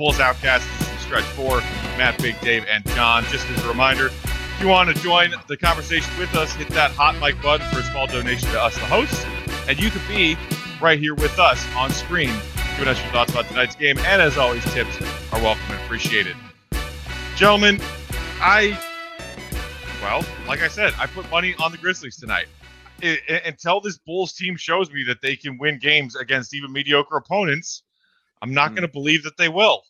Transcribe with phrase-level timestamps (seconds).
[0.00, 0.62] Bulls is
[1.02, 1.58] Stretch 4,
[1.98, 3.22] Matt, Big Dave, and John.
[3.24, 6.90] Just as a reminder, if you want to join the conversation with us, hit that
[6.92, 9.26] hot mic button for a small donation to us, the hosts,
[9.68, 10.38] and you could be
[10.80, 12.32] right here with us on screen,
[12.78, 13.98] giving us your thoughts about tonight's game.
[13.98, 14.98] And as always, tips
[15.34, 16.34] are welcome and appreciated.
[17.36, 17.78] Gentlemen,
[18.40, 18.80] I,
[20.00, 22.46] well, like I said, I put money on the Grizzlies tonight.
[23.02, 26.72] It, it, until this Bulls team shows me that they can win games against even
[26.72, 27.82] mediocre opponents,
[28.40, 28.76] I'm not Mm.
[28.76, 29.82] going to believe that they will.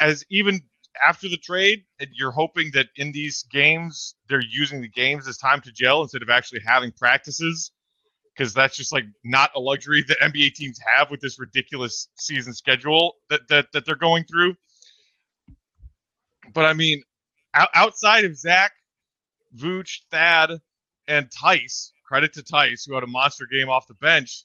[0.00, 0.62] As even
[1.06, 5.60] after the trade, you're hoping that in these games they're using the games as time
[5.62, 7.70] to gel instead of actually having practices,
[8.34, 12.54] because that's just like not a luxury that NBA teams have with this ridiculous season
[12.54, 14.54] schedule that that, that they're going through.
[16.52, 17.02] But I mean,
[17.54, 18.72] out, outside of Zach,
[19.56, 20.60] Vooch, Thad,
[21.06, 24.44] and Theis, credit to Theis, who had a monster game off the bench,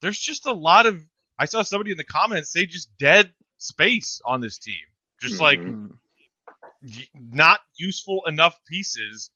[0.00, 1.00] there's just a lot of.
[1.38, 4.84] I saw somebody in the comments say just dead space on this team.
[5.20, 5.96] Just like Mhm.
[6.82, 9.30] y- not useful enough pieces.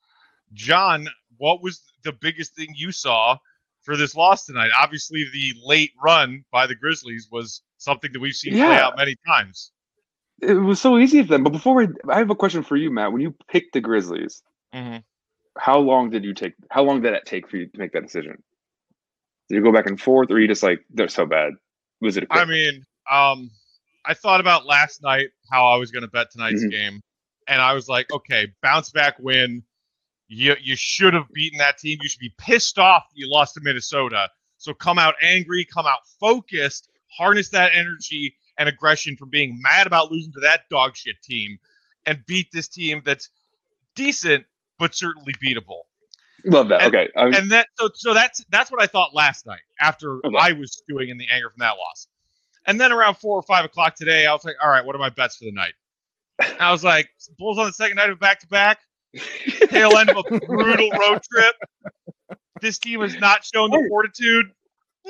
[0.53, 3.39] John, what was the biggest thing you saw
[3.83, 4.71] for this loss tonight?
[4.77, 9.15] Obviously, the late run by the Grizzlies was something that we've seen play out many
[9.27, 9.71] times.
[10.43, 11.45] It was so easy for them.
[11.45, 13.13] But before we, I have a question for you, Matt.
[13.13, 14.43] When you picked the Grizzlies,
[14.75, 15.05] Mhm.
[15.57, 16.55] how long did you take?
[16.71, 18.43] How long did it take for you to make that decision?
[19.49, 21.55] Did you go back and forth, or you just like they're so bad?
[22.01, 22.25] Was it?
[22.25, 23.51] A I mean, um,
[24.07, 26.71] I thought about last night how I was going to bet tonight's Mhm.
[26.71, 27.01] game,
[27.49, 29.63] and I was like, okay, bounce back win.
[30.29, 31.99] You you should have beaten that team.
[32.03, 34.29] You should be pissed off that you lost to Minnesota.
[34.59, 39.87] So come out angry, come out focused, harness that energy and aggression from being mad
[39.87, 41.59] about losing to that dog shit team,
[42.07, 43.29] and beat this team that's
[43.95, 44.45] decent
[44.79, 45.83] but certainly beatable.
[46.45, 46.83] love that.
[46.83, 50.19] and- okay, I, And that so so that's that's what I thought last night after
[50.27, 50.37] Okay.
[50.39, 52.09] I was stewing in the anger from that loss.
[52.67, 54.99] And then around four or five o'clock today, I was like, all right, what are
[54.99, 55.75] my bets for the night?
[56.61, 58.81] I was like, Bulls on the second night of back to back,
[59.69, 61.55] tail end of a brutal road trip.
[62.61, 64.47] This team has not shown the fortitude.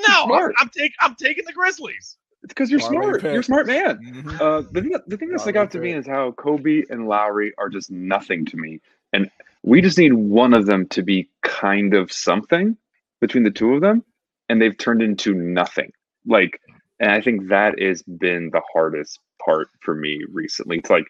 [0.07, 2.17] No, I'm, I'm taking I'm taking the Grizzlies.
[2.43, 3.21] it's because you're Parlay smart.
[3.21, 3.31] pick.
[3.31, 3.97] You're a smart man.
[3.99, 4.39] Mhm.
[4.39, 7.53] Uh, the thing, the thing that stuck out to me is how Coby and Lauri
[7.57, 8.79] are just nothing to me,
[9.11, 9.29] and
[9.63, 12.77] we just need one of them to be kind of something
[13.21, 14.03] between the two of them,
[14.49, 15.91] and they've turned into nothing.
[16.25, 16.61] Like,
[16.99, 20.79] and I think that has been the hardest part for me recently.
[20.79, 21.05] It's like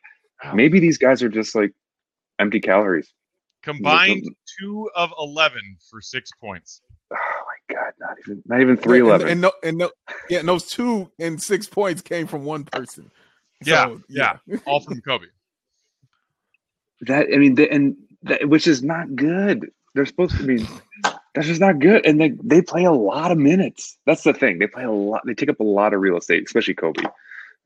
[0.54, 1.74] maybe these guys are just like
[2.40, 3.12] empty calories.
[3.64, 4.66] Combined mm-hmm.
[4.66, 6.82] two of eleven for six points.
[7.12, 9.28] Oh my god, not even not even three And, eleven.
[9.30, 9.92] and, no, and no,
[10.30, 13.10] yeah, and those two and six points came from one person.
[13.66, 14.38] Yeah, So, yeah.
[14.66, 15.26] All from Coby.
[17.02, 19.68] That I mean, the, and that, which is not good.
[19.94, 20.66] They're supposed to be.
[21.38, 22.04] That's just not good.
[22.06, 23.96] And they they play a lot of minutes.
[24.08, 24.58] That's the thing.
[24.58, 25.22] They play a lot.
[25.26, 27.06] They take up a lot of real estate, especially Coby.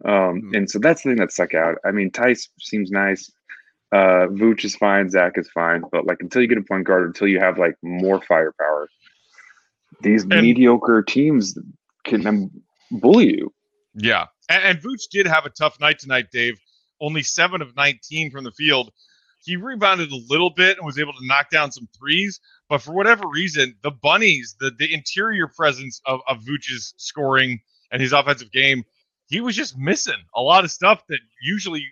[0.03, 0.57] Um, Mhm.
[0.57, 1.77] and so that's the thing that stuck out.
[1.85, 3.31] I mean, Theis seems nice.
[3.93, 5.09] Uh, Vooch is fine.
[5.09, 5.83] Zach is fine.
[5.91, 8.89] But like until you get a point guard, until you have like more firepower,
[10.01, 11.57] these And- mediocre teams
[12.03, 12.51] can um,
[12.91, 13.53] bully you.
[13.93, 16.59] Yeah, and, and Vooch did have a tough night tonight, Dave.
[16.99, 18.91] Only seven of 19 from the field.
[19.43, 22.93] He rebounded a little bit and was able to knock down some threes, but for
[22.93, 27.59] whatever reason, the bunnies, the the interior presence of of Vooch's scoring
[27.91, 28.83] and his offensive game,
[29.27, 31.87] he was just missing a lot of stuff that usually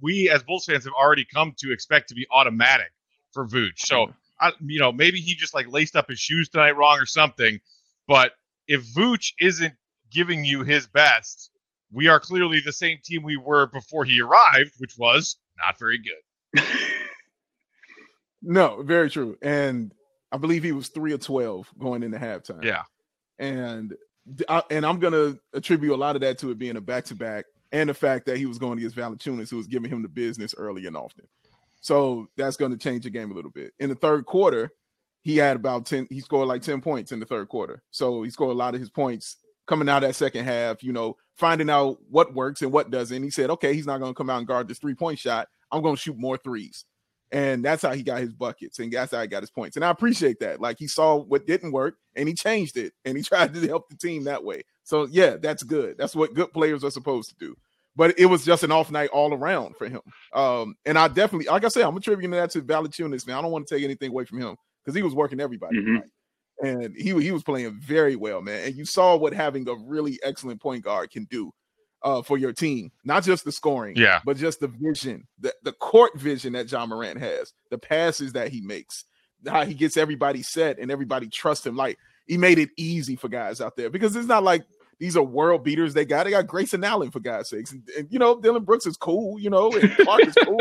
[0.00, 2.92] we as Bulls fans have already come to expect to be automatic
[3.32, 3.80] for Vooch.
[3.80, 4.12] So, mm-hmm.
[4.40, 7.60] I, you know, maybe he just like laced up his shoes tonight wrong or something.
[8.06, 8.32] But
[8.66, 9.74] if Vooch isn't
[10.10, 11.50] giving you his best,
[11.92, 15.98] we are clearly the same team we were before he arrived, which was not very
[15.98, 16.22] good.
[18.42, 19.36] No, very true.
[19.42, 19.92] And
[20.30, 22.62] I believe he was three or twelve going into halftime.
[22.62, 22.82] Yeah.
[23.38, 23.94] and
[24.48, 27.14] I, and I'm gonna attribute a lot of that to it being a back to
[27.14, 30.08] back, and the fact that he was going against Valanciunas, who was giving him the
[30.08, 31.26] business early and often.
[31.80, 33.72] So that's going to change the game a little bit.
[33.78, 34.70] In the third quarter,
[35.22, 36.06] he had about ten.
[36.10, 37.82] He scored like ten points in the third quarter.
[37.90, 39.36] So he scored a lot of his points
[39.66, 40.82] coming out that second half.
[40.82, 43.22] You know, finding out what works and what doesn't.
[43.22, 45.48] He said, "Okay, he's not going to come out and guard this three point shot.
[45.72, 46.84] I'm going to shoot more threes.
[47.30, 49.76] And that's how he got his buckets and that's how he got his points.
[49.76, 50.62] And I appreciate that.
[50.62, 53.90] Like he saw what didn't work and he changed it and he tried to help
[53.90, 54.62] the team that way.
[54.84, 55.98] So yeah, that's good.
[55.98, 57.54] That's what good players are supposed to do.
[57.96, 60.00] But it was just an off night all around for him.
[60.32, 63.36] Um, and I definitely, like I said, I'm attributing that to Valanciunas, man.
[63.36, 65.84] I don't want to take anything away from him because he was working everybody Mhm.
[65.84, 66.10] tonight.
[66.62, 68.64] and he he was playing very well, man.
[68.68, 71.50] And you saw what having a really excellent point guard can do
[72.02, 74.20] uh, for your team, not just the scoring, Yeah.
[74.24, 78.48] but just the vision, the, the court vision that Ja Morant has, the passes that
[78.50, 79.04] he makes,
[79.46, 81.76] how he gets everybody set and everybody trusts him.
[81.76, 84.64] Like he made it easy for guys out there because it's not like
[85.00, 85.94] these are world beaters.
[85.94, 88.84] They got they got Grayson Allen for God's sakes, and, and you know Dillon Brooks
[88.84, 89.38] is cool.
[89.38, 90.58] You know, and Clarke is cool.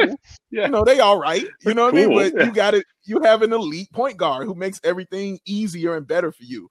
[0.51, 0.65] Yeah.
[0.65, 1.43] You know they all right.
[1.65, 2.13] You know what I mean?
[2.13, 2.45] But yeah.
[2.45, 2.85] you got it.
[3.03, 6.69] You have an elite point guard who makes everything easier and better for you.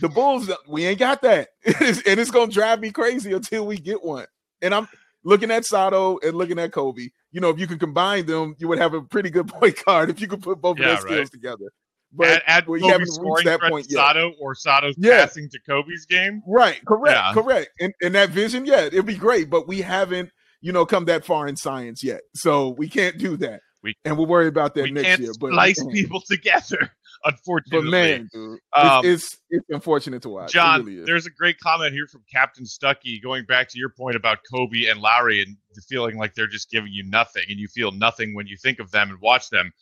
[0.00, 1.74] The Bulls, we ain't got that, and
[2.20, 4.26] it's gonna drive me crazy until we get one.
[4.62, 4.88] And I'm
[5.24, 7.10] looking at Sato and looking at Coby.
[7.32, 10.10] You know, if you could combine them, you would have a pretty good point guard
[10.10, 11.72] if you could put both Yeah, of their skills together.
[12.12, 13.98] But add, add we Coby haven't reached that point yet.
[13.98, 15.26] Sato or Sato's Yeah.
[15.26, 16.42] passing to Coby's game.
[16.46, 17.32] Right, correct, Yeah.
[17.34, 17.70] correct.
[17.80, 20.30] And and that vision, yeah, it'd be great, but we haven't,
[20.62, 22.22] you know, come that far in science yet.
[22.34, 23.60] So we can't do that.
[23.82, 25.32] We- and we'll worry about that next year.
[25.38, 26.90] But splice people together,
[27.24, 27.90] but unfortunately.
[27.90, 30.52] man, dude, Um, it's, it's it's unfortunate to watch.
[30.52, 34.16] John, really there's a great comment here from Captain Stuckey going back to your point
[34.16, 35.56] about Coby and Lauri and
[35.88, 38.90] feeling like they're just giving you nothing and you feel nothing when you think of
[38.90, 39.72] them and watch them.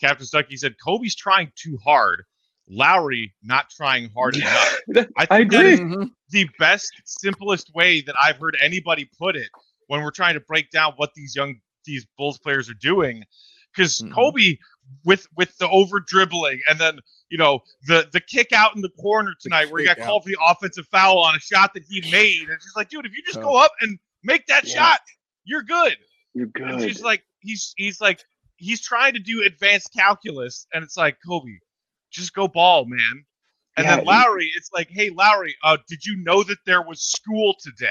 [0.00, 2.22] Captain Stuckey said Coby's trying too hard.
[2.68, 4.78] Lauri not trying hard enough.
[4.96, 5.72] I, I think that agree.
[5.74, 6.10] is Mhm.
[6.30, 9.48] the best, simplest way that I've heard anybody put it
[9.86, 13.22] when we're trying to break down what these young these Bulls players are doing.
[13.72, 14.10] Because Mhm.
[14.12, 14.58] Coby,
[15.04, 16.98] with with the over dribbling and then
[17.28, 20.22] you know the the kick out in the corner tonight where he got kick called
[20.24, 23.04] for the offensive foul on a shot that he made, and it's just like, dude,
[23.06, 24.74] if you just go up and make that Yeah.
[24.74, 25.00] shot,
[25.44, 25.96] you're good.
[26.34, 26.82] You're And good.
[26.82, 28.20] she's like, he's he's like
[28.56, 31.56] he's trying to do advanced calculus, and it's like Coby,
[32.10, 33.24] just go ball, man.
[33.76, 36.82] And Yeah, then he- Lauri, it's like, hey Lauri, uh, did you know that there
[36.82, 37.88] was school today?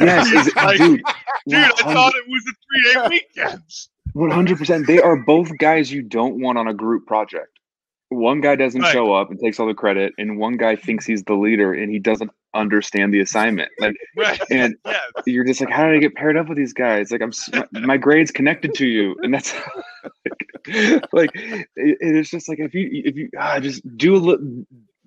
[0.00, 1.02] Yes, like, dude.
[1.48, 3.62] Dude, I thought it was a three day weekend.
[4.14, 4.86] One hundred percent.
[4.86, 7.48] They are both guys you don't want on a group project.
[8.08, 8.92] One guy doesn't Right.
[8.92, 11.92] show up and takes all the credit, and one guy thinks he's the leader and
[11.92, 13.70] he doesn't understand the assignment.
[13.78, 14.40] Like Right.
[14.50, 17.12] And- yeah, you're just like, how did I get paired up with these guys?
[17.12, 17.30] Like I'm,
[17.72, 19.54] my, my grade's connected to you, and that's
[20.24, 24.64] like, like it, it's just like if you if you ah, just do a little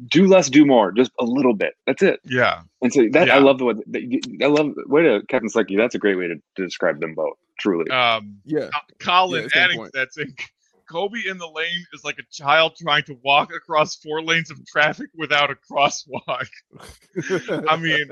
[0.07, 1.73] do less, do more, just a little bit.
[1.85, 2.19] That's it.
[2.25, 2.61] yeah.
[2.81, 3.35] And so that Yeah.
[3.35, 5.77] I love the way that I love way to Captain Sucky.
[5.77, 7.35] That's a great way to, to describe them both.
[7.59, 7.89] Truly.
[7.91, 8.69] Um, yeah,
[8.99, 9.93] Colin Yeah, same adding to point.
[9.93, 10.35] that saying
[10.89, 14.57] Coby in the lane is like a child trying to walk across four lanes of
[14.65, 16.47] traffic without a crosswalk.
[17.69, 18.05] I mean,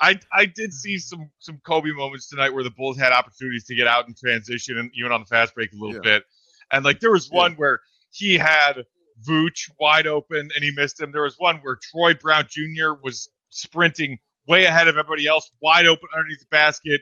[0.00, 3.74] I I did see some some Coby moments tonight where the Bulls had opportunities to
[3.74, 6.00] get out in transition and even on the fast break a little Yeah.
[6.02, 6.24] bit.
[6.70, 7.38] And like there was Yeah.
[7.38, 7.80] one where
[8.10, 8.84] he had
[9.26, 11.12] Vooch wide open and he missed him.
[11.12, 12.92] There was one where Troy Brown Jr.
[13.02, 17.00] was sprinting way ahead of everybody else, wide open underneath the basket.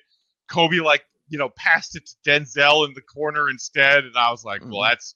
[0.48, 4.44] Kobe like you know passed it to Denzel in the corner instead, and I was
[4.44, 4.90] like, well, Mhm.
[4.90, 5.14] that's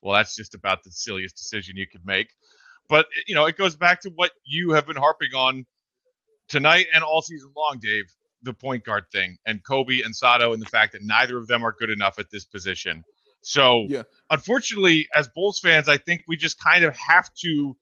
[0.00, 2.28] well, that's just about the silliest decision you could make.
[2.88, 5.66] But you know, it goes back to what you have been harping on
[6.48, 8.04] tonight and all season long, Dave.
[8.42, 11.64] The point guard thing and Coby and Sato and the fact that neither of them
[11.64, 13.02] are good enough at this position.
[13.42, 14.02] So, Yeah.
[14.30, 17.76] unfortunately, as Bulls fans, I think we just kind of have to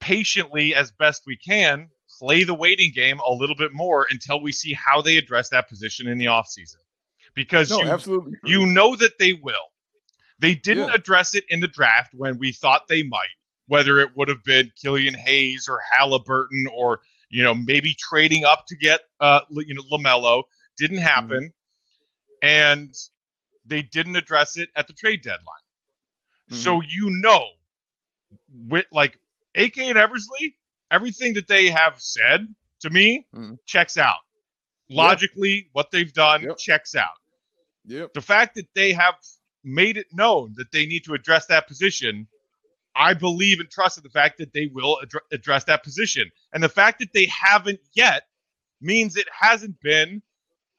[0.00, 4.52] patiently, as best we can, play the waiting game a little bit more until we
[4.52, 6.76] see how they address that position in the offseason.
[7.34, 8.32] Because no, you, absolutely.
[8.44, 9.54] you know that they will.
[10.40, 10.94] They didn't Yeah.
[10.94, 13.28] address it in the draft when we thought they might,
[13.66, 17.00] whether it would have been Killian Hayes or Haliburton or
[17.30, 20.44] you know maybe trading up to get uh you know LaMelo
[20.76, 21.52] didn't happen,
[22.42, 22.94] and
[23.66, 25.42] they didn't address it at the trade deadline.
[26.50, 27.44] So you know,
[28.68, 29.18] with like
[29.54, 30.56] AK and Eversley,
[30.90, 32.46] everything that they have said
[32.80, 33.58] to me Mhm.
[33.66, 34.18] checks out.
[34.90, 36.58] Logically, what they've done Yep.
[36.58, 37.16] checks out
[37.84, 38.14] Yep.
[38.14, 39.16] the fact that they have
[39.64, 42.26] made it known that they need to address that position,
[42.94, 46.30] I believe and trust in the fact that they will addre- address that position.
[46.52, 48.28] And the fact that they haven't yet
[48.80, 50.22] means it hasn't been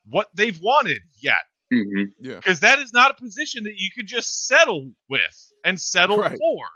[0.06, 1.44] what they've wanted yet.
[1.72, 2.38] hmm Yeah.
[2.38, 6.38] Because that is not a position that you could just settle with and settle Right.
[6.38, 6.68] for.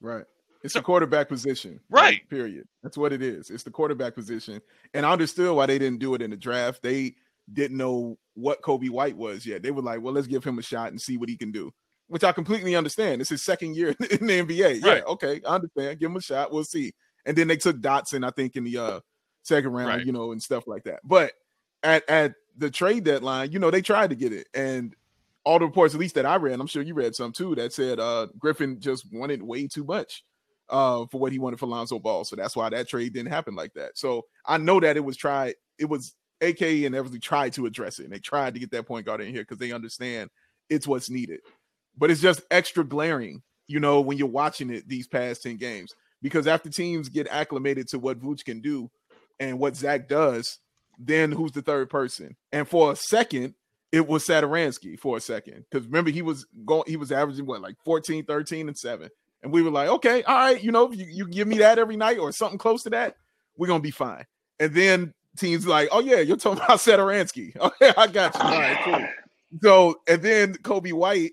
[0.00, 0.24] Right.
[0.62, 1.80] It's So- the quarterback position.
[1.90, 2.14] Right.
[2.14, 2.66] Like, period.
[2.82, 3.50] That's what it is.
[3.50, 4.60] It's the quarterback position.
[4.94, 6.82] And I understood why they didn't do it in the draft.
[6.82, 7.14] They
[7.52, 9.62] didn't know what Coby White was yet.
[9.62, 11.72] They were like, well, let's give him a shot and see what he can do,
[12.08, 13.20] which I completely understand.
[13.20, 14.82] It's his second year in the NBA.
[14.82, 14.88] Yeah.
[14.90, 15.04] Right.
[15.06, 15.40] Okay.
[15.46, 15.98] I understand.
[16.00, 16.52] Give him a shot.
[16.52, 16.92] We'll see.
[17.24, 19.00] And then they took Dotson, I think, in the uh,
[19.42, 20.06] second round, Right.
[20.06, 21.00] you know, and stuff like that.
[21.04, 21.32] But
[21.82, 24.48] at, at the trade deadline, you know, they tried to get it.
[24.54, 24.94] And
[25.44, 27.72] all the reports, at least that I read, I'm sure you read some too, that
[27.72, 30.24] said uh Griffin just wanted way too much
[30.70, 32.24] uh for what he wanted for Lonzo Ball.
[32.24, 33.96] So that's why that trade didn't happen like that.
[33.96, 37.98] So I know that it was tried, it was AK and Eversley tried to address
[37.98, 38.04] it.
[38.04, 40.30] And they tried to get that point guard in here because they understand
[40.68, 41.40] it's what's needed.
[41.96, 45.94] But it's just extra glaring, you know, when you're watching it these past 10 games.
[46.22, 48.90] Because after teams get acclimated to what Vooch can do
[49.38, 50.58] and what Zach does,
[50.98, 52.36] then who's the third person?
[52.52, 53.54] And for a second,
[53.92, 55.64] it was Satoransky for a second.
[55.70, 59.08] Because remember, he was going, he was averaging what, like 14, 13, and 7.
[59.42, 61.96] And we were like, okay, all right, you know, you, you give me that every
[61.96, 63.16] night or something close to that,
[63.56, 64.24] we're gonna be fine.
[64.58, 67.52] And then teams like, oh yeah, you're talking about Satoransky.
[67.60, 68.40] Oh, okay, I got you.
[68.40, 69.08] All right, cool.
[69.62, 71.32] So and then Coby White,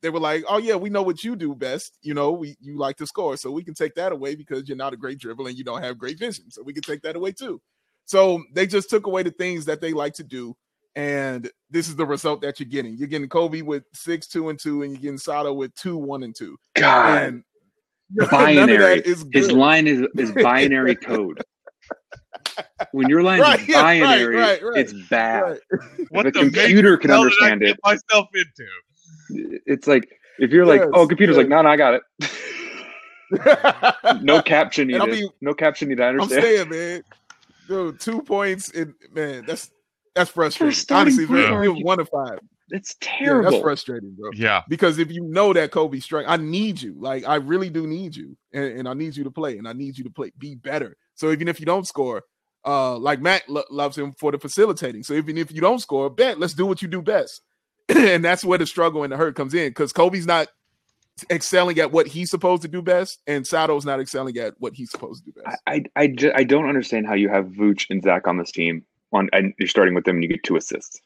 [0.00, 1.98] they were like, oh yeah, we know what you do best.
[2.02, 4.76] You know, we you like to score, so we can take that away because you're
[4.76, 6.50] not a great dribbler and you don't have great vision.
[6.50, 7.60] So we can take that away too.
[8.06, 10.56] So they just took away the things that they like to do.
[10.94, 12.96] And this is the result that you're getting.
[12.96, 16.22] You're getting Coby with six, two, and two, and you're getting Sato with two, one,
[16.22, 16.56] and two.
[16.74, 17.44] God, And
[18.30, 19.00] binary.
[19.00, 21.42] is His line is is binary code.
[22.92, 25.42] When your line Right, is yeah, right, binary, right, right, it's bad.
[25.42, 25.60] Right.
[26.10, 27.80] What the the computer can hell I understand get it.
[27.84, 29.60] Myself into.
[29.66, 30.08] It's like
[30.38, 32.02] if you're like, oh, computer's like, no, no, I got it.
[34.22, 35.06] no caption needed.
[35.06, 36.02] mean, no caption needed.
[36.02, 36.42] I I'm understand.
[36.42, 37.02] saying, man,
[37.68, 39.70] dude, two points, and man, that's
[40.14, 40.78] that's frustrating.
[40.90, 42.38] Honestly, point man, guard, one of five.
[42.70, 43.50] It's Yeah, terrible.
[43.50, 44.30] that's frustrating, bro.
[44.34, 44.62] Yeah.
[44.68, 46.94] Because if you know that Coby strike, I need you.
[46.98, 49.72] Like I really do need you, and, and I need you to play, and I
[49.74, 50.96] need you to play, be better.
[51.14, 52.22] So even if you don't score,
[52.64, 55.02] uh, like Matt lo- loves him for the facilitating.
[55.02, 57.42] So even if you don't score, bet let's do what you do best,
[57.88, 59.68] and that's where the struggle and the hurt comes in.
[59.70, 60.48] Because Coby's not
[61.30, 64.90] excelling at what he's supposed to do best, and Sato's not excelling at what he's
[64.90, 65.58] supposed to do best.
[65.66, 68.84] I, I, ju- I don't understand how you have Vooch and Zach on this team
[69.12, 71.00] on and you're starting with them and you get two assists.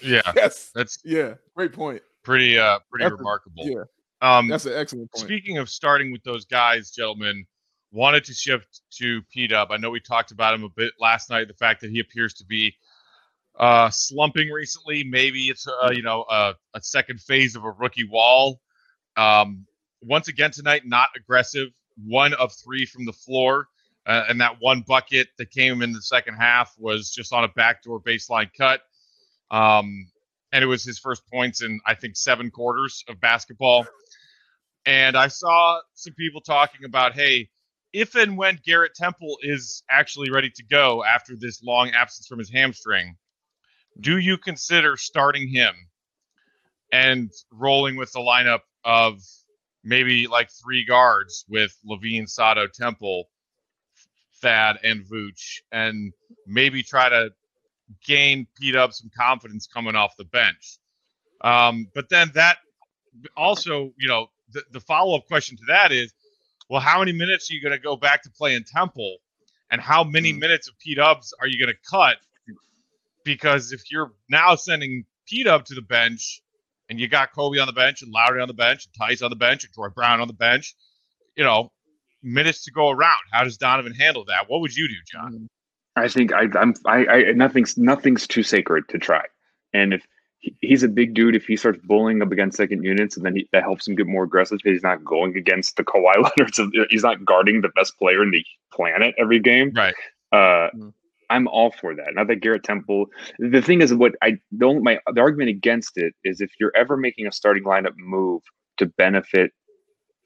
[0.00, 0.22] Yeah.
[0.36, 2.02] yes, That's yeah, great point.
[2.22, 3.66] pretty uh pretty That's a- remarkable.
[3.66, 3.82] Yeah,
[4.20, 5.24] Um that's an excellent point.
[5.24, 7.44] Speaking of starting with those guys, gentlemen,
[7.90, 9.70] wanted to shift to P Dub.
[9.72, 11.48] I know we talked about him a bit last night.
[11.48, 12.74] The fact that he appears to be
[13.58, 15.04] uh, slumping recently.
[15.04, 18.60] Maybe it's uh, you know a, a second phase of a rookie wall.
[19.16, 19.66] Um,
[20.00, 21.68] once again tonight, not aggressive.
[22.02, 23.66] One of three from the floor,
[24.06, 27.48] uh, and that one bucket that came in the second half was just on a
[27.48, 28.80] backdoor baseline cut.
[29.50, 30.08] Um,
[30.52, 33.86] and it was his first points in I think seven quarters of basketball.
[34.84, 37.48] And I saw some people talking about, hey,
[37.92, 42.38] if and when Garrett Temple is actually ready to go after this long absence from
[42.38, 43.16] his hamstring,
[44.00, 45.74] do you consider starting him
[46.90, 49.20] and rolling with the lineup of
[49.84, 53.28] maybe like three guards with LaVine, Sato, Temple,
[54.42, 56.12] Thad, and Vooch, and
[56.46, 57.30] maybe try to
[58.06, 60.78] gain P Dub some confidence coming off the bench?
[61.42, 62.58] Um, but then that
[63.36, 66.12] also, you know, the, the follow up question to that is,
[66.68, 69.16] well, how many minutes are you going to go back to playing Temple,
[69.70, 70.40] and how many Mm.
[70.40, 72.16] minutes of P Dub are you going to cut?
[73.24, 76.42] Because if you're now sending P Dub to the bench,
[76.88, 79.30] and you got Coby on the bench, and Lauri on the bench, and Theis on
[79.30, 80.74] the bench, and Troy Brown on the bench,
[81.36, 81.70] you know,
[82.22, 83.20] minutes to go around.
[83.32, 84.48] How does Donovan handle that?
[84.48, 85.32] What would you do, John?
[85.32, 85.46] Mm.
[85.94, 89.24] I think I, I'm I, I nothing's nothing's too sacred to try.
[89.74, 90.06] And if
[90.38, 93.36] he, he's a big dude, if he starts bullying up against second units, and then
[93.36, 96.58] he, that helps him get more aggressive because he's not going against the Kawhi Leonards.
[96.58, 99.72] Of, he's not guarding the best player in the planet every game.
[99.74, 99.94] Right.
[100.32, 100.92] Uh, Mm.
[101.32, 102.14] I'm all for that.
[102.14, 103.06] Not that Garrett Temple.
[103.38, 104.84] The thing is, what I don't.
[104.84, 108.42] My the argument against it is if you're ever making a starting lineup move
[108.76, 109.52] to benefit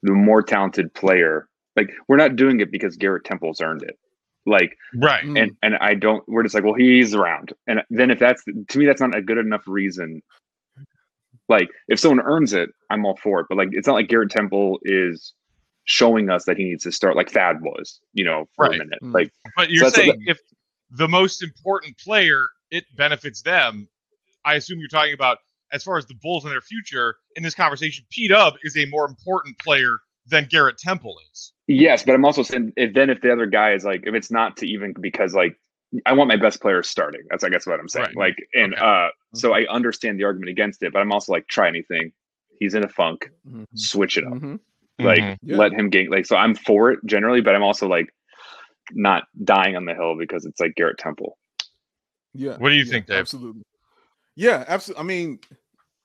[0.03, 1.47] the more talented player,
[1.77, 3.97] like we're not doing it because Garrett Temple's earned it.
[4.45, 5.23] Like Right.
[5.23, 5.41] Mm.
[5.41, 6.23] and and I don't.
[6.27, 9.21] We're just like, well, he's around, and then if that's to me, that's not a
[9.21, 10.21] good enough reason.
[11.49, 13.45] Like if someone earns it, I'm all for it.
[13.49, 15.33] But like, it's not like Garrett Temple is
[15.85, 18.75] showing us that he needs to start like Thad was, you know, for Right.
[18.75, 18.99] a minute.
[19.01, 19.13] Mm.
[19.13, 20.39] Like But you're that's what saying if
[20.91, 23.87] the most important player, it benefits them.
[24.43, 25.37] I assume you're talking about
[25.71, 28.05] as far as the Bulls and their future in this conversation.
[28.09, 29.97] P Dub is a more important player
[30.29, 31.53] than Garrett Temple is.
[31.67, 34.31] yes, but I'm also saying if then if the other guy is like, if it's
[34.31, 35.57] not to even because like
[36.05, 37.21] I want my best player starting.
[37.29, 38.07] That's I guess what I'm saying.
[38.15, 38.35] Right.
[38.35, 38.83] Like and Okay.
[38.83, 42.11] uh, so I understand the argument against it, but I'm also like, try anything.
[42.59, 43.29] He's in a funk.
[43.47, 43.65] Mhm.
[43.75, 44.33] Switch it up.
[44.33, 44.59] Mhm.
[44.99, 45.37] like Mhm.
[45.43, 45.57] Yeah.
[45.57, 48.09] let him gain like so i'm for it generally but i'm also like
[48.93, 51.37] not dying on the hill because it's like garrett temple
[52.33, 52.57] Yeah.
[52.57, 53.17] What do you yeah, think, Dave?
[53.19, 53.61] Absolutely.
[54.35, 55.01] Yeah, absolutely.
[55.01, 55.39] I mean,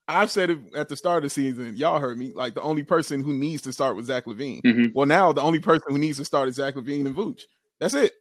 [0.09, 1.77] I've said it at the start of the season.
[1.77, 2.33] Y'all heard me.
[2.35, 4.63] Like the only person who needs to start with Zach LaVine.
[4.63, 4.93] Mhm.
[4.95, 7.43] Well, now the only person who needs to start is Zach LaVine and Vooch.
[7.81, 8.13] That's it.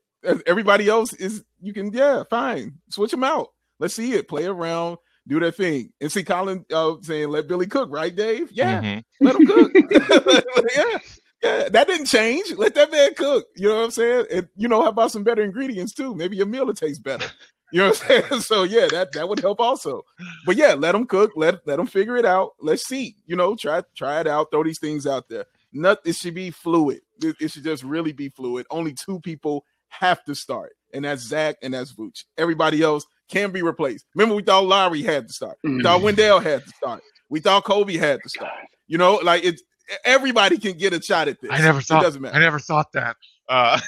[0.45, 3.47] Everybody else is you can yeah fine switch them out.
[3.79, 4.97] Let's see it play around,
[5.27, 8.51] do their thing, and see Colin uh, saying let Billy cook, right, Dave?
[8.51, 9.03] Yeah, Mhm.
[9.19, 9.71] let him cook.
[10.75, 10.99] yeah,
[11.41, 12.51] yeah, that didn't change.
[12.55, 13.47] Let that man cook.
[13.55, 14.25] You know what I'm saying?
[14.31, 16.13] And you know, how about some better ingredients too?
[16.13, 17.25] Maybe your meal will taste better.
[17.71, 18.41] You know what I'm saying?
[18.51, 20.03] So yeah, that that would help also.
[20.45, 21.31] But yeah, let them cook.
[21.35, 22.51] Let let them figure it out.
[22.59, 23.15] Let's see.
[23.25, 24.51] You know, try try it out.
[24.51, 25.45] Throw these things out there.
[25.71, 27.01] Not it should be fluid.
[27.23, 28.65] It, it should just really be fluid.
[28.69, 32.25] Only two people have to start, and that's Zach and that's Vooch.
[32.37, 34.05] Everybody else can be replaced.
[34.15, 35.57] Remember, we thought Lauri had to start.
[35.63, 36.03] We thought mm.
[36.03, 37.01] Wendell had to start.
[37.29, 38.51] We thought Coby had to start.
[38.87, 39.63] You know, like it's
[40.03, 41.51] everybody can get a shot at this.
[41.51, 42.01] I never thought.
[42.01, 42.35] It doesn't matter.
[42.35, 43.17] I never thought that.
[43.49, 43.79] Uh,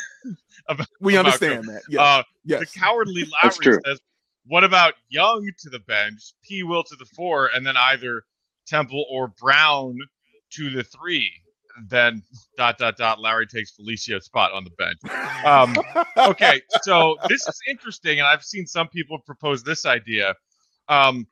[1.01, 1.81] we about understand that.
[1.89, 2.01] Yeah.
[2.01, 2.59] uh, yes.
[2.71, 3.79] The cowardly That's Lowry true.
[3.85, 3.99] says,
[4.45, 6.63] "What about Young to the bench, P.
[6.63, 8.23] Will to the four, and then either
[8.67, 9.97] Temple or Brown
[10.51, 11.31] to the three?
[11.87, 12.21] Then
[12.55, 13.19] dot dot dot.
[13.19, 14.99] Lauri takes Felicia's spot on the bench.
[15.43, 15.75] Um,
[16.29, 20.35] okay, so this is interesting, and I've seen some people propose this idea.
[20.87, 21.25] Um,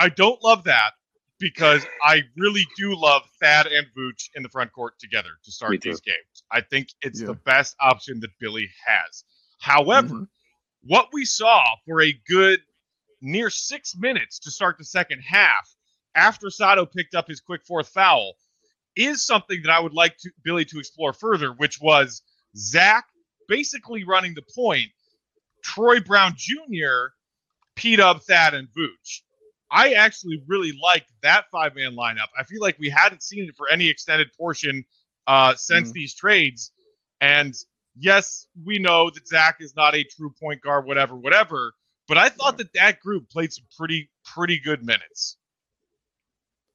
[0.00, 0.92] I don't love that
[1.38, 5.80] because I really do love Thad and Vooch in the front court together to start
[5.80, 6.42] these games.
[6.50, 7.28] I think it's Yeah.
[7.28, 9.24] the best option that Billy has.
[9.60, 10.28] However, Mhm.
[10.82, 12.62] what we saw for a good
[13.20, 15.74] near six minutes to start the second half
[16.14, 18.36] after Sato picked up his quick fourth foul
[18.96, 22.22] is something that I would like to Billy to explore further, which was
[22.56, 23.06] Zach
[23.46, 24.90] basically running the point,
[25.62, 27.08] Troy Brown Jr.,
[27.76, 29.22] P Dub, Thad, and Vooch.
[29.70, 32.28] I actually really liked that five man lineup.
[32.38, 34.84] I feel like we hadn't seen it for any extended portion
[35.26, 35.94] uh, since Mhm.
[35.94, 36.72] these trades.
[37.20, 37.54] And
[37.98, 41.72] yes, we know that Zach is not a true point guard, whatever, whatever.
[42.06, 45.36] But I thought that that group played some pretty, pretty good minutes.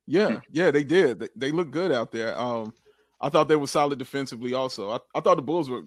[0.05, 1.19] Yeah, yeah, they did.
[1.19, 2.37] They, they look good out there.
[2.37, 2.73] Um,
[3.21, 4.53] I thought they were solid defensively.
[4.53, 5.83] Also, I, I thought the Bulls were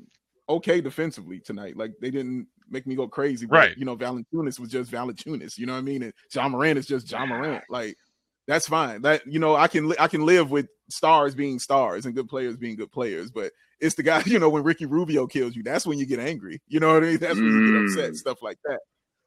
[0.49, 1.77] okay defensively tonight.
[1.77, 3.47] Like they didn't make me go crazy.
[3.47, 3.79] but, Right.
[3.79, 5.59] You know, Valanciunas was just Valanciunas.
[5.59, 6.03] You know what I mean?
[6.03, 7.65] And Ja Morant is just Ja Morant.
[7.69, 7.97] Like
[8.47, 9.03] that's fine.
[9.03, 12.29] That you know, I can li- I can live with stars being stars and good
[12.29, 13.31] players being good players.
[13.31, 14.23] But it's the guy.
[14.27, 16.61] You know, when Ricky Rubio kills you, that's when you get angry.
[16.69, 17.19] You know what I mean?
[17.19, 18.13] That's when you get upset.
[18.13, 18.17] Mm.
[18.17, 18.81] Stuff like that.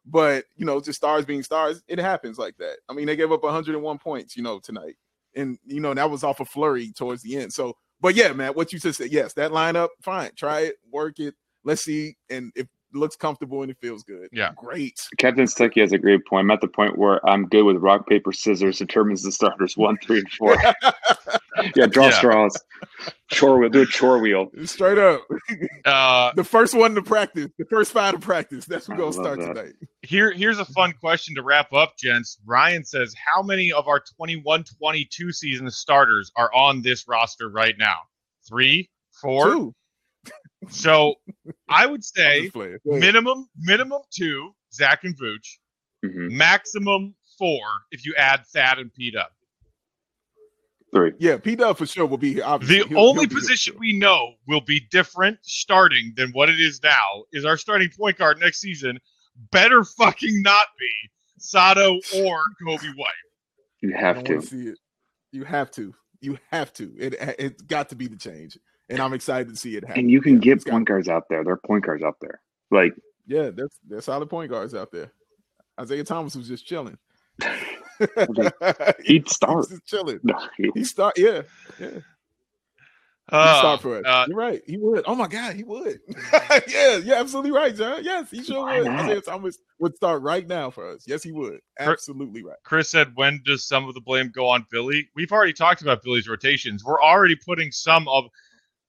[0.06, 2.78] But you know, just stars being stars, it happens like that.
[2.88, 4.96] I mean, they gave up 101 points, you know, tonight,
[5.36, 7.54] and you know that was off a flurry towards the end.
[7.54, 11.20] So, but yeah, man, what you just said, yes, that lineup, fine, try it, work
[11.20, 14.52] it, let's see, and if it looks comfortable and it feels good, Yeah.
[14.56, 15.00] great.
[15.18, 16.46] Captain Stucky has a great point.
[16.46, 19.98] I'm at the point where I'm good with rock, paper, scissors determines the starters one,
[20.02, 20.58] three, and four.
[21.76, 22.12] yeah, draw Yeah.
[22.12, 22.58] straws.
[23.32, 23.70] Chore wheel.
[23.70, 24.50] Do a chore wheel.
[24.66, 25.22] Straight up,
[25.86, 28.66] Uh, the first one to practice, the first five to practice.
[28.66, 29.54] That's what we're gonna start that.
[29.54, 29.74] tonight.
[30.02, 32.38] here, here's a fun question to wrap up, gents.
[32.46, 37.76] Ryan says, How many of our 21 22 season starters are on this roster right
[37.78, 37.96] now?
[38.48, 38.90] Three,
[39.22, 39.46] four?
[39.46, 39.76] Two.
[40.70, 41.16] So
[41.70, 42.78] I would say just playing.
[42.86, 43.02] Go ahead.
[43.02, 45.58] minimum minimum two, Zach and Vooch.
[46.06, 46.32] Mhm.
[46.32, 49.28] Maximum four if you add Thad and P Dub.
[50.94, 51.14] Three.
[51.20, 52.44] Yeah, P Dub for sure will be here.
[52.46, 56.14] Obviously, The He'll- only he'll be here for position we know will be different starting
[56.16, 59.00] than what it is now is our starting point guard next season.
[59.52, 60.90] Better fucking not be
[61.38, 63.08] Sato or Coby White.
[63.82, 64.42] You have to.
[64.42, 64.78] see it.
[65.32, 65.94] You have to.
[66.22, 66.92] You have to.
[66.98, 68.58] It it's got to be the change,
[68.90, 70.02] and I'm excited to see it happen.
[70.02, 71.44] And you can Yeah, get it's point guards out there.
[71.44, 72.42] There are point guards out there.
[72.72, 72.94] Like
[73.28, 75.14] Yeah, there's there's solid point guards out there.
[75.80, 76.98] Isaiah Thomas was just chilling.
[79.06, 79.68] he'd start.
[79.70, 80.20] He's chilling.
[80.24, 81.18] No, he- He start.
[81.18, 81.42] Yeah,
[81.80, 81.90] yeah.
[83.32, 84.04] He'd Uh, start for us.
[84.08, 84.62] uh, You're right.
[84.66, 85.04] He would.
[85.06, 86.00] Oh my God, he would.
[86.68, 88.04] yeah, you're absolutely right, John.
[88.04, 88.88] Yes, he sure Why would.
[88.88, 89.02] not?
[89.06, 91.04] Isaiah Thomas would start right now for us.
[91.06, 91.60] Yes, he would.
[91.80, 92.58] Absolutely right.
[92.64, 95.08] Chris said, when does some of the blame go on Billy?
[95.16, 96.84] We've already talked about Billy's rotations.
[96.84, 98.26] We're already putting some of,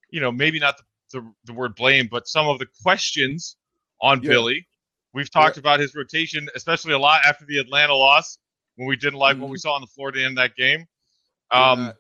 [0.09, 3.57] you know, maybe not the, the, the word blame, but some of the questions
[4.01, 4.31] on Yeah.
[4.31, 4.67] Billy.
[5.13, 8.39] We've talked about his rotation, especially a lot after the Atlanta loss
[8.81, 10.87] when we didn't like what we saw on the floor to end that game.
[11.51, 11.93] Um, Yeah.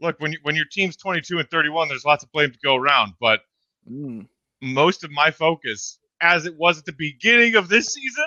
[0.00, 2.76] look, when you, when your team's 22 and 31, there's lots of blame to go
[2.76, 3.40] around, but
[3.90, 4.26] Mm,
[4.60, 8.26] most of my focus, as it was at the beginning of this season,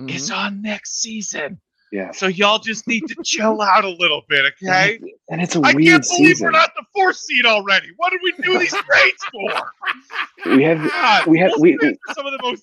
[0.00, 0.14] mhm.
[0.14, 1.60] is on next season.
[1.92, 2.12] yeah.
[2.12, 5.00] So y'all just need to chill out a little bit, okay?
[5.28, 6.44] And it's a I weird can't believe season.
[6.46, 7.88] we're not the fourth seed already.
[7.96, 10.54] What did we do these trades for?
[10.54, 11.76] We have God, we have those we,
[12.14, 12.62] some of the most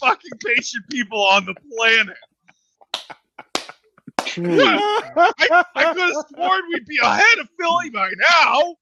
[0.00, 2.16] fucking patient people on the planet.
[4.30, 8.76] Truly I, I could have sworn we'd be ahead of Philly by now.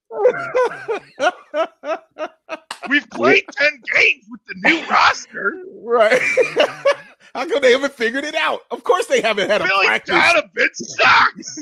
[2.89, 5.63] We've played ten games with the new roster.
[5.83, 6.21] right.
[7.35, 8.61] How come they haven't figured it out?
[8.71, 10.15] Of course they haven't had a Philly practice.
[10.15, 11.59] Donovan sucks.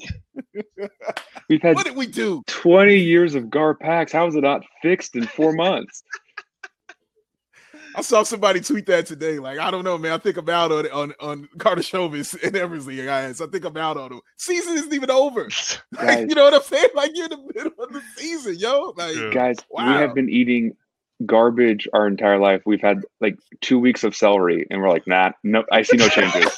[1.50, 2.42] we've had What did we do?
[2.48, 4.12] 20 years of GarPax.
[4.12, 6.04] How is it not fixed in four months?
[7.98, 9.40] I saw somebody tweet that today.
[9.40, 10.12] Like, I don't know, man.
[10.14, 13.42] I think about on on on Karnisovas and Eversley, guys.
[13.42, 14.22] I think about on them.
[14.38, 15.50] Season isn't even over.
[15.94, 16.26] Like, Guys.
[16.30, 16.90] you know what I'm saying?
[16.94, 18.94] Like you're in the middle of the season, yo.
[18.96, 19.30] Like, Yeah.
[19.32, 20.76] Guys, we have been eating
[21.26, 22.62] garbage our entire life.
[22.68, 26.08] We've had like two weeks of celery, and we're like, nah, no, I see no
[26.10, 26.52] changes.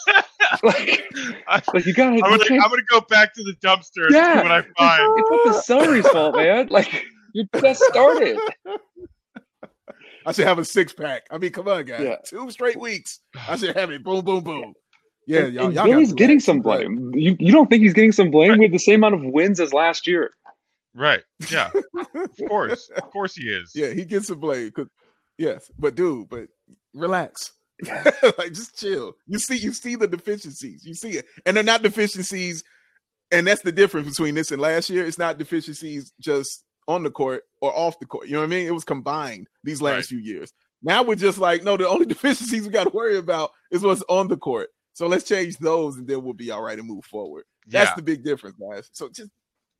[0.62, 1.04] like,
[1.48, 4.14] I- like you gotta, I'm you gonna, I'm gonna go back to the dumpster and
[4.16, 4.34] Yeah.
[4.34, 5.20] see what I find.
[5.20, 6.68] it's not the celery's fault, man.
[6.70, 8.38] Like you just started.
[10.30, 11.24] I should have a six pack.
[11.32, 12.02] I mean, come on, guys.
[12.02, 12.16] Yeah.
[12.26, 13.20] Two straight weeks.
[13.48, 14.04] I should have it.
[14.04, 14.74] Boom, boom, boom.
[15.28, 15.66] Yeah, And- y'all.
[15.66, 16.46] and y'all Billy's got getting relax.
[16.46, 16.88] some Right.
[16.88, 17.12] blame.
[17.16, 18.58] You, you don't think he's getting some blame?
[18.58, 20.32] We have the same amount of wins as last year.
[20.96, 21.22] Right.
[21.52, 21.70] Yeah.
[22.16, 22.90] of course.
[22.96, 23.72] Of course he is.
[23.76, 24.74] Yeah, he gets a blade.
[24.74, 24.88] Cause
[25.38, 26.48] yes, but dude, but
[26.94, 27.52] relax.
[28.38, 29.14] like just chill.
[29.28, 30.84] You see, you see the deficiencies.
[30.86, 32.64] You see it, and they're not deficiencies.
[33.32, 35.06] And that's the difference between this and last year.
[35.06, 38.28] It's not deficiencies just on the court or off the court.
[38.28, 38.68] You know what I mean?
[38.68, 40.06] It was combined these last Right.
[40.06, 40.52] few years.
[40.82, 44.04] Now we're just like, no, the only deficiencies we got to worry about is what's
[44.10, 44.70] on the court.
[44.94, 47.46] So let's change those, and then we'll be all right and move forward.
[47.68, 48.90] That's the big difference, guys.
[48.92, 49.30] So just,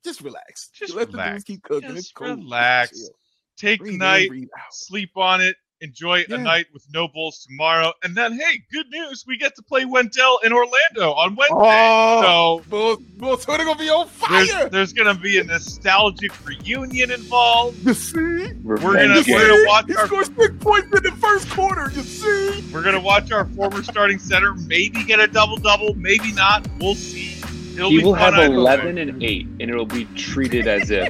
[0.04, 0.70] just relax.
[0.72, 1.32] Just let the relax.
[1.32, 1.88] dudes keep cooking.
[1.90, 2.28] Just it's cool.
[2.36, 3.10] relax.
[3.58, 4.72] Take Breathe in, tonight, breathe out.
[4.72, 6.36] sleep on it, enjoy Yeah.
[6.36, 9.84] a night with no Bulls tomorrow, and then hey, good news, we get to play
[9.84, 11.54] Wendell in Orlando on Wednesday.
[11.56, 14.68] Oh, so Bulls, Bulls Twitter gonna be on there's, fire.
[14.68, 17.78] there's gonna be a nostalgic reunion involved.
[17.86, 18.52] You see?
[18.62, 19.66] We're gonna Revenge You we're gonna see?
[19.66, 21.90] watch He our scored six points in the first quarter.
[21.94, 22.64] You see?
[22.72, 26.66] we're gonna watch our former starting center maybe get a double double, maybe not.
[26.78, 27.39] We'll see.
[27.80, 28.56] It'll He will have either way.
[28.56, 31.08] 11 and 8, and it'll be treated as if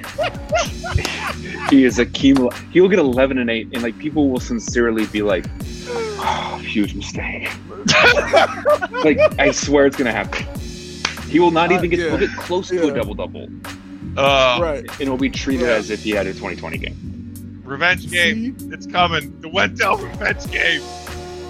[1.68, 2.52] he is a cumul.
[2.70, 5.46] He'll get 11 and 8, and like people will sincerely be like,
[5.88, 7.50] oh, huge mistake.
[9.04, 10.46] like, I swear it's going to happen.
[11.28, 12.08] He will not Uh, even get, yeah.
[12.10, 13.48] he'll get close to a double double,
[14.16, 14.78] Uh, right.
[14.92, 15.74] and it'll be treated Yeah.
[15.74, 17.62] as if he had a 2020 game.
[17.64, 18.58] Revenge game.
[18.58, 18.66] See?
[18.72, 19.40] It's coming.
[19.40, 20.82] The Wendell revenge game.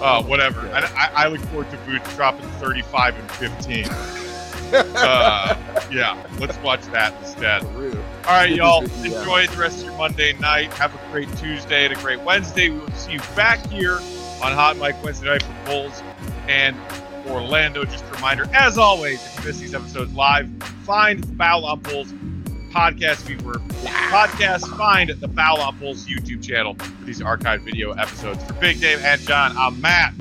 [0.01, 0.61] Uh, whatever.
[0.73, 3.85] I, I, I look forward to Boots dropping 35 and 15.
[4.73, 5.55] Uh,
[5.91, 7.63] yeah, let's watch that instead.
[7.63, 8.83] All right, y'all.
[9.03, 10.71] Enjoy the rest of your Monday night.
[10.73, 12.69] Have a great Tuesday and a great Wednesday.
[12.69, 13.97] We will see you back here
[14.43, 16.01] on Hot Mic Wednesday night for Bulls
[16.47, 16.75] and
[17.27, 17.83] Orlando.
[17.83, 20.49] Just a reminder, as always, if you miss these episodes live,
[20.85, 22.13] find the Foul on Bulls
[22.71, 27.91] podcast feed where podcasts find the Foul on Bulls YouTube channel for these archived video
[27.91, 28.43] episodes.
[28.45, 30.13] For Big Dave and John, I'm Matt.